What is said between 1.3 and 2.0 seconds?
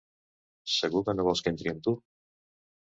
que entri amb tu?